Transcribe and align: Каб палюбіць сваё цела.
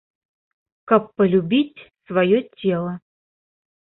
Каб 0.91 1.03
палюбіць 1.19 1.85
сваё 2.11 2.39
цела. 2.59 2.93